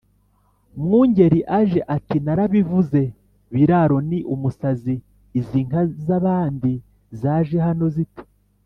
[0.81, 3.01] Mwungeli aje, ati: "Narabivuze,
[3.53, 4.95] Biraro ni umusazi,
[5.39, 6.73] izi nka z' abandi
[7.19, 8.21] zaje hano zite?